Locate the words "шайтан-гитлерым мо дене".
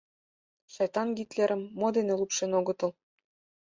0.73-2.13